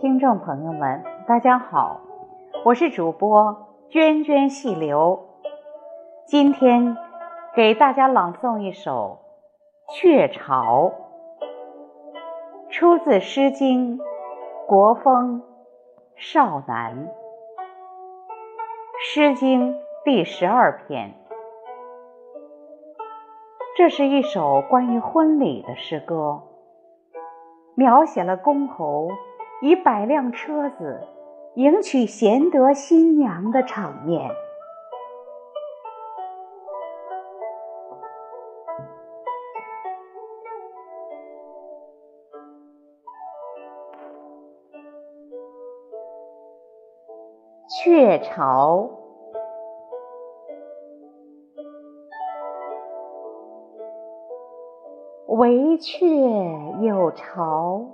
[0.00, 2.00] 听众朋友们，大家好，
[2.64, 5.28] 我是主播涓涓细流。
[6.24, 6.96] 今天
[7.54, 9.18] 给大家朗诵一首
[9.94, 10.86] 《鹊巢》，
[12.70, 13.98] 出自《诗经·
[14.66, 15.42] 国风·
[16.16, 16.96] 少南》，
[19.04, 21.12] 《诗经》第十二篇。
[23.76, 26.40] 这是一首关于婚礼的诗歌，
[27.74, 29.10] 描写了公侯
[29.62, 31.00] 以百辆车子
[31.54, 34.30] 迎娶贤德新娘的场面。
[47.68, 49.00] 鹊巢。
[55.28, 57.86] 惟鹊有巢，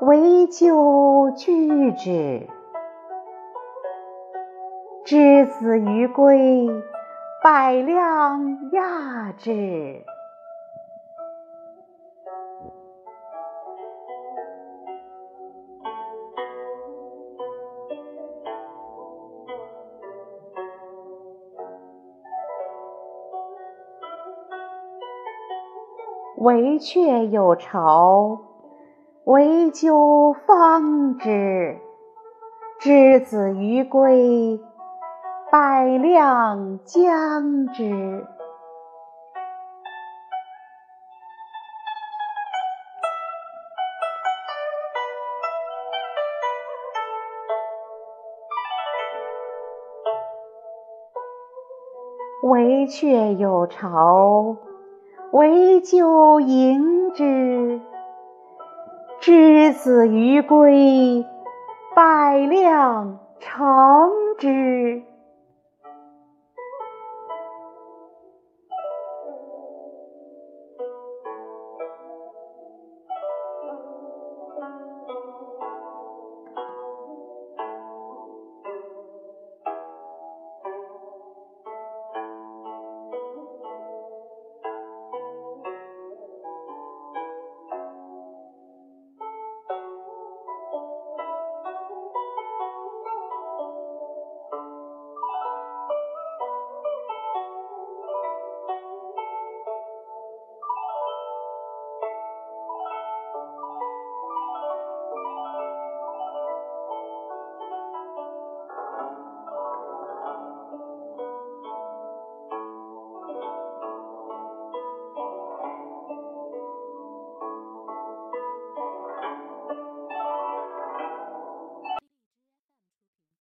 [0.00, 2.46] 惟鸠居之。
[5.04, 6.68] 之子于归，
[7.42, 10.04] 百辆亚之。
[26.38, 28.38] 惟鹊有巢，
[29.26, 31.80] 惟鸠方之。
[32.78, 34.60] 之子于归，
[35.50, 38.24] 百辆将之。
[52.44, 54.56] 惟鹊有巢。
[55.32, 57.80] 惟鸠盈之，
[59.20, 61.24] 之子于归，
[61.94, 65.02] 百量成之。